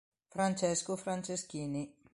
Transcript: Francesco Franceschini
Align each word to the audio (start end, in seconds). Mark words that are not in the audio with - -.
Francesco 0.29 0.95
Franceschini 0.97 1.93